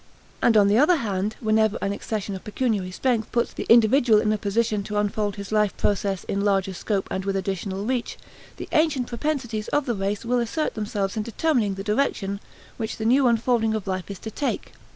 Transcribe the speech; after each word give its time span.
And 0.41 0.57
on 0.57 0.67
the 0.67 0.79
other 0.79 0.95
hand, 0.95 1.35
whenever 1.41 1.77
an 1.79 1.93
accession 1.93 2.33
of 2.33 2.43
pecuniary 2.43 2.89
strength 2.89 3.31
puts 3.31 3.53
the 3.53 3.67
individual 3.69 4.19
in 4.19 4.33
a 4.33 4.37
position 4.39 4.81
to 4.85 4.97
unfold 4.97 5.35
his 5.35 5.51
life 5.51 5.77
process 5.77 6.23
in 6.23 6.41
larger 6.41 6.73
scope 6.73 7.07
and 7.11 7.23
with 7.23 7.35
additional 7.35 7.85
reach, 7.85 8.17
the 8.57 8.67
ancient 8.71 9.05
propensities 9.05 9.67
of 9.67 9.85
the 9.85 9.93
race 9.93 10.25
will 10.25 10.39
assert 10.39 10.73
themselves 10.73 11.17
in 11.17 11.21
determining 11.21 11.75
the 11.75 11.83
direction 11.83 12.39
which 12.77 12.97
the 12.97 13.05
new 13.05 13.27
unfolding 13.27 13.75
of 13.75 13.85
life 13.85 14.09
is 14.09 14.17
to 14.17 14.31
take. 14.31 14.73